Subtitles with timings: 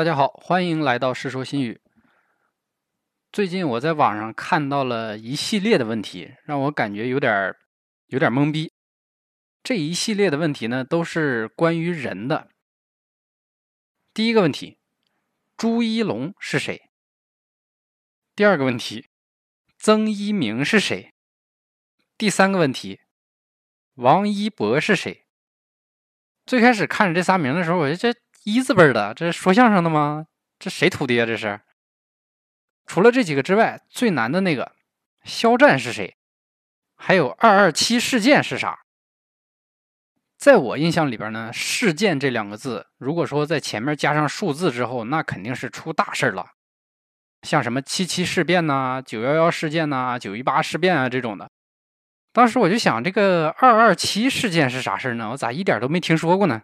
[0.00, 1.74] 大家好，欢迎来到《世说新语》。
[3.30, 7.54] 最近我在网上看到了一系列的问题，让我感觉有点
[8.06, 8.72] 有点懵逼。
[9.62, 12.48] 这一系列的问题呢，都是关于人的。
[14.14, 14.78] 第一个问题，
[15.54, 16.80] 朱一龙是谁？
[18.34, 19.10] 第二个问题，
[19.76, 21.12] 曾一鸣是谁？
[22.16, 23.00] 第三个问题，
[23.96, 25.26] 王一博是谁？
[26.46, 28.18] 最开始看着这仨名的时候，我觉得这。
[28.44, 30.26] 一字辈的，这是说相声的吗？
[30.58, 31.26] 这谁徒弟啊？
[31.26, 31.60] 这是。
[32.86, 34.72] 除了这几个之外，最难的那个
[35.24, 36.16] 肖战是谁？
[36.96, 38.80] 还有二二七事件是啥？
[40.38, 46.46] 在我印象里边呢，事件这两个字，如果说在前面加上数字之后，那肯定是出大事了。
[47.42, 51.50] 像什么七七事变呐、九幺幺事件呐、九一八事变啊这种的。
[52.32, 55.30] 当时我就想，这个二二七事件是啥事呢？
[55.30, 56.62] 我咋一点都没听说过呢？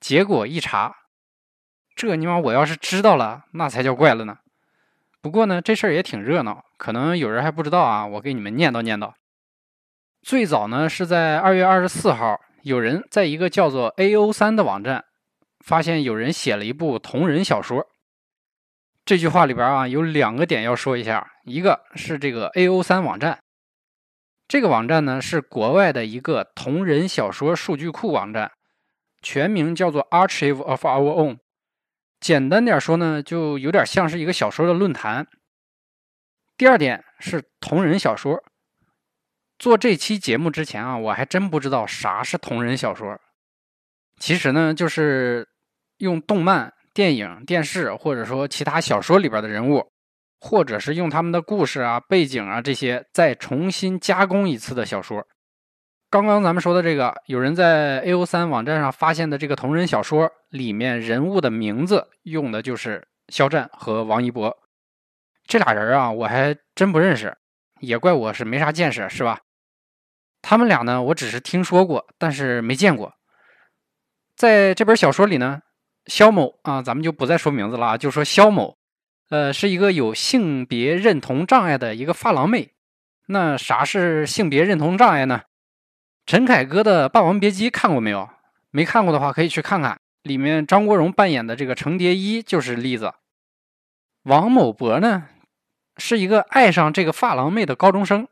[0.00, 0.96] 结果一查。
[1.96, 2.38] 这你妈！
[2.38, 4.38] 我要是知道了，那才叫怪了呢。
[5.20, 8.04] 不过呢，这事儿也挺热闹，可能有人还不知道啊。
[8.04, 9.12] 我给你们念叨念叨。
[10.20, 15.04] 最早呢，是在二月二十四号，有人在一个叫做 A O 三的网站，
[15.64, 17.86] 发现有人写了一部同人小说。
[19.04, 21.30] 这句话里边啊，有两个点要说一下。
[21.44, 23.38] 一个是这个 A O 三网站，
[24.48, 28.50] 这个网站呢是国外的一个同人小说数据库网站，
[29.22, 31.38] 全名叫做 Archive of Our Own。
[32.24, 35.26] 简单点说呢，就有点像是一个小说的论坛。
[36.56, 38.42] 第二点是同人小说。
[39.58, 43.20] 做这期节目之前啊，我还真不知道啥是同人小说。
[44.18, 45.46] 其实呢，就是
[45.98, 49.92] 用动漫、电影、电视或者说其他小说里边的人物，
[50.40, 55.26] 或者是用他们的故事啊、背景啊这些，再重新加工一次的小说。
[56.14, 64.56] 刚刚咱们说的这个，有人在 A O 三网站上发现的这个同人小说里面人物的名字用的就是肖战和王一博，
[65.44, 67.36] 这俩人啊，我还真不认识，
[67.80, 69.40] 也怪我是没啥见识，是吧？
[70.40, 73.12] 他们俩呢，我只是听说过，但是没见过。
[74.36, 75.62] 在这本小说里呢，
[76.06, 78.76] 肖某啊，咱们就不再说名字了啊，就说肖某，
[79.30, 82.70] 呃，是一个有性别认同障碍的一个发廊妹。
[83.26, 85.40] 那啥是性别认同障碍呢？
[86.26, 88.30] 陈凯歌的《霸王别姬》看过没有？
[88.70, 90.00] 没看过的话，可以去看看。
[90.22, 93.12] 里面张国荣扮演的这个程蝶衣就是例子。
[94.22, 95.28] 王某博呢，
[95.98, 98.26] 是一个爱上这个发廊妹的高中生。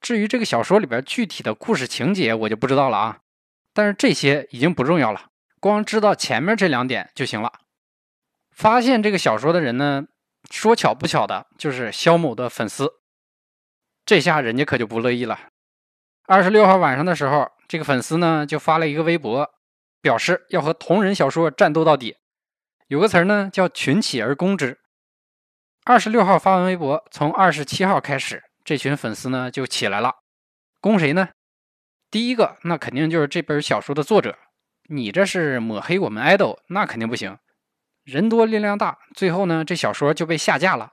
[0.00, 3.18] 至于这个小说里边具体的故事情节，我就不知道了啊。
[3.74, 5.26] 但是这些已经不重要了，
[5.60, 7.52] 光知道前面这两点就行了。
[8.50, 10.06] 发现这个小说的人呢，
[10.50, 12.90] 说巧不巧的就是肖某的粉丝。
[14.06, 15.38] 这下人家可就不乐意了。
[16.32, 19.50] 二十六号晚上的时候，这个粉丝呢就发了一个微博，
[20.00, 22.16] 表示要和同人小说战斗到底。
[22.86, 24.80] 有个词儿呢叫“群起而攻之”。
[25.84, 30.14] 二十六号发完微博，从二十七号开始，这群粉丝呢就起来了，
[30.80, 31.28] 攻谁呢？
[32.10, 34.38] 第一个，那肯定就是这本小说的作者。
[34.88, 37.36] 你这是抹黑我们 idol，那肯定不行。
[38.04, 40.92] 人多力量大，最后呢这小说就被下架了。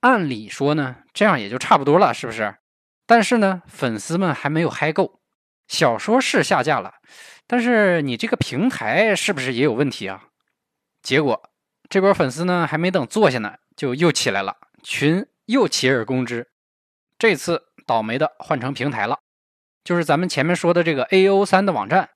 [0.00, 2.56] 按理说呢，这样也就差不多了，是不是？
[3.06, 5.20] 但是呢，粉丝们还没有嗨够，
[5.66, 6.94] 小说是下架了，
[7.46, 10.28] 但是你这个平台是不是也有问题啊？
[11.02, 11.50] 结果
[11.90, 16.48] 这波粉丝呢，还没等坐下呢，就又起来了，群又起而攻之。
[17.18, 19.18] 这次倒霉的换成平台了，
[19.84, 22.10] 就是咱们前面说的这个 A O 三的网站。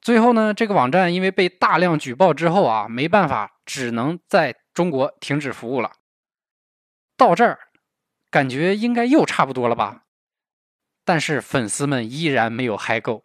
[0.00, 5.92] 最后呢，这个网站因为被大量举报之后啊，没办法，只能在中国停止服务了。
[7.16, 7.65] 到这儿。
[8.36, 10.02] 感觉应该又差不多了吧，
[11.06, 13.24] 但是粉丝们依然没有嗨够。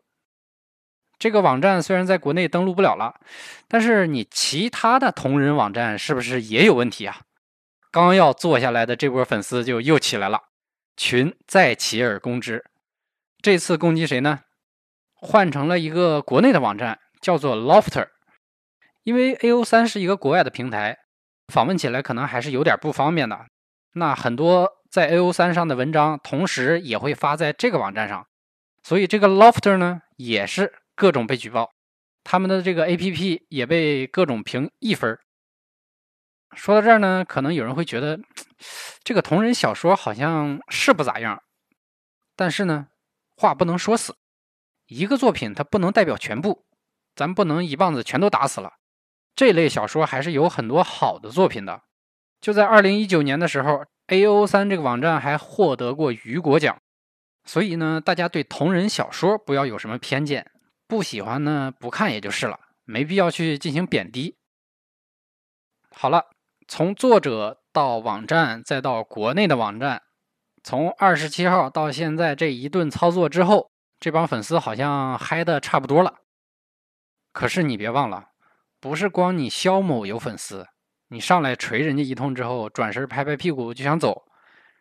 [1.20, 3.20] 这个网站虽然在国内登录不了了，
[3.68, 7.24] 但是你其他的同人网站是不是也有问题啊？
[7.92, 10.44] 刚要坐下来的这波粉丝就又起来了，
[10.96, 12.64] 群再起而攻之。
[13.42, 14.40] 这次攻击谁呢？
[15.14, 18.08] 换成了一个国内的网站，叫做 Lofter。
[19.04, 21.00] 因为 A O 三是一个国外的平台，
[21.50, 23.48] 访问起来可能还是有点不方便的。
[23.96, 24.78] 那很多。
[24.92, 28.28] 在 A O 三上的文章，同时也会发在这个网站上，
[28.84, 31.72] 所以这个 Lofter 呢也是各种被举报，
[32.26, 35.18] 他们的这个 A P P 也被各种评一分。
[36.58, 38.20] 说到这儿呢，可能有人会觉得
[39.02, 41.42] 这个同人小说好像是不咋样，
[42.36, 42.88] 但是呢，
[43.38, 44.18] 话不能说死，
[44.88, 46.66] 一个作品它不能代表全部，
[47.16, 48.74] 咱不能一棒子全都打死了。
[49.38, 51.84] 这类小说还是有很多好的作品的。
[52.42, 53.86] 就在二零一九年的时候。
[54.12, 56.78] A O 三这个网站还获得过雨果奖，
[57.46, 60.52] 所以呢，大家对同人小说不要有什么偏见，
[60.86, 64.36] 不喜欢呢不看也就是了，没必要去进行贬低。
[65.92, 66.26] 好了，
[66.68, 70.02] 从作者到网站，再到国内的网站，
[70.62, 76.16] 从二十七号到现在这一顿操作之后，这帮粉丝好像嗨的差不多了。
[77.32, 78.32] 可是你别忘了，
[78.82, 80.68] 不是光你肖某有粉丝，
[81.14, 84.24] 你上来锤人家一通之后，转身拍拍屁股就想走，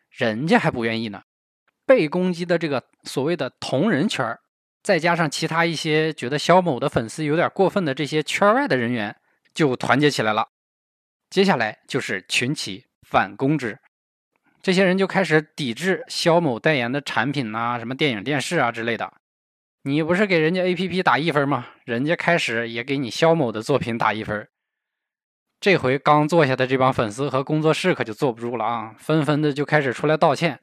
[0.09, 1.21] 人家还不愿意呢。
[1.85, 4.39] 被攻击的这个所谓的同人圈
[4.81, 9.13] 再加上其他一些觉得肖某的粉丝有点过分的这些圈外的人员，
[9.53, 10.47] 就团结起来了。
[11.29, 13.77] 接下来就是群起反攻之，
[14.61, 19.11] 这些人就开始抵制肖某代言的产品呐，什么电影、电视啊之类的。
[19.83, 21.67] 你不是给人家 A P P 打一分吗？
[21.83, 24.47] 人家开始也给你肖某的作品打一分。
[25.61, 30.59] 这回刚坐下的这帮粉丝和工作室可就坐不住了啊，纷纷的就开始出来道歉。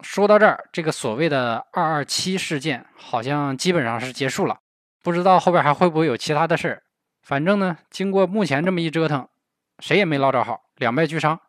[0.00, 4.58] 说到这儿，这个所谓的“二二七”事件好像基本上是结束了，
[5.02, 6.82] 不知道后边还会不会有其他的事儿。
[7.22, 9.26] 反正呢，经过目前这么一折腾。
[9.78, 11.40] 谁也没捞着好，两败俱伤，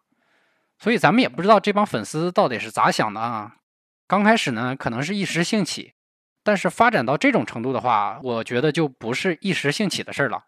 [0.80, 3.58] 所以咱们也不知道这帮粉丝到底是咋想的啊。
[4.08, 5.96] 刚开始呢，可能是一时兴起，
[6.44, 10.46] 但是发展到这种程度的话，我觉得就不是一时兴起的事儿了。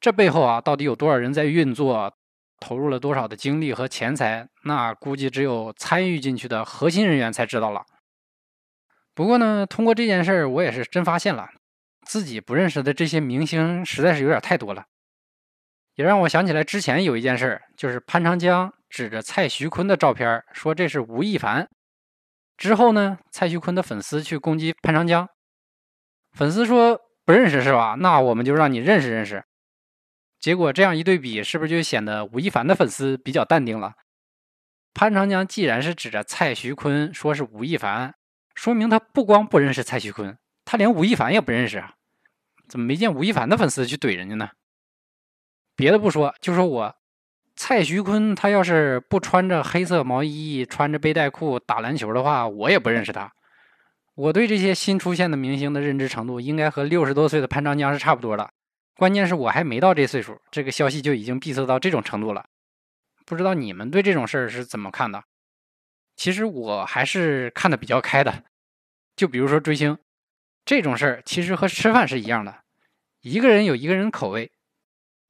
[0.00, 2.12] 这背后啊，到底有多少人在运作，
[2.58, 7.84] 投入了多少的精力和钱财，那估计只有参与进去的核心人员才知道了。
[9.14, 11.50] 不过呢，通过这件事儿，我也是真发现了，
[12.06, 14.86] 自己不认识的这些明星实在是有点太多了。
[15.96, 21.68] 也让我想起来之前有一件事就是潘长江指着蔡徐坤的照片说这是吴亦凡。
[22.56, 25.28] 之后呢，蔡徐坤的粉丝去攻击潘长江，
[26.32, 27.96] 粉丝说不认识是吧？
[27.98, 29.44] 那我们就让你认识认识。
[30.40, 33.94] 结果这样一对比，是不是就显得吴亦凡的粉丝比较淡定了？
[34.94, 38.14] 潘长江既然是指着蔡徐坤说是吴亦凡，
[38.54, 41.94] 说明他不光不认识蔡徐坤，他连吴亦凡也不认识啊？
[42.68, 44.50] 怎么没见吴亦凡的粉丝去怼人家呢？
[45.76, 46.96] 别的不说，就说我
[47.54, 53.30] 蔡徐坤，他要是不穿着黑色毛衣、穿着背带裤打篮球的话，我也不认识他。
[54.14, 58.50] 我对这些新出现的明星的认知程度，应该和六十多岁的潘长江是差不多的。
[59.00, 62.44] 关键是我还没到这岁数，这个消息就已经闭塞到这种程度了。
[63.24, 65.24] 不知道你们对这种事儿是怎么看的？
[66.16, 68.44] 其实我还是看的比较开的。
[69.16, 69.96] 就比如说追星
[70.66, 72.62] 这种事儿，其实和吃饭是一样的，
[73.22, 74.52] 一个人有一个人口味。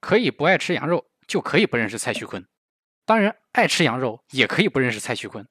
[0.01, 2.41] 可以不爱吃羊肉，就可以不认识蔡徐坤；
[3.05, 5.47] 当然，爱吃羊肉也可以不认识蔡徐坤。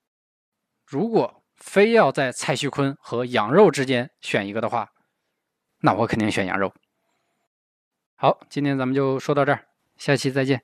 [0.85, 4.91] 如果非要在蔡徐坤和羊肉之间选一个的话，
[5.79, 6.75] 那我肯定选羊肉。
[8.23, 9.65] 好，今天咱们就说到这儿，
[9.97, 10.61] 下期再见。